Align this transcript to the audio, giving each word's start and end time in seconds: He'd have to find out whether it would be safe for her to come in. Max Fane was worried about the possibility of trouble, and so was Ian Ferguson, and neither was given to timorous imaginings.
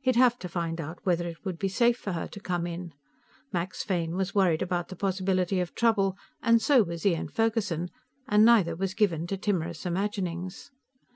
He'd 0.00 0.16
have 0.16 0.36
to 0.40 0.48
find 0.48 0.80
out 0.80 0.98
whether 1.04 1.28
it 1.28 1.44
would 1.44 1.60
be 1.60 1.68
safe 1.68 1.96
for 1.96 2.10
her 2.10 2.26
to 2.26 2.40
come 2.40 2.66
in. 2.66 2.92
Max 3.52 3.84
Fane 3.84 4.16
was 4.16 4.34
worried 4.34 4.62
about 4.62 4.88
the 4.88 4.96
possibility 4.96 5.60
of 5.60 5.76
trouble, 5.76 6.16
and 6.42 6.60
so 6.60 6.82
was 6.82 7.06
Ian 7.06 7.28
Ferguson, 7.28 7.88
and 8.26 8.44
neither 8.44 8.74
was 8.74 8.94
given 8.94 9.28
to 9.28 9.36
timorous 9.36 9.86
imaginings. 9.86 10.72